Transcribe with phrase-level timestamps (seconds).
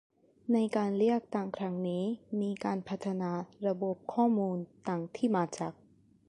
[0.53, 2.03] ในการเลือกตั้งครั้งนี้
[2.41, 3.31] มีการพัฒนา
[3.67, 5.73] ระบบข้อมูลทั้งที่มาจาก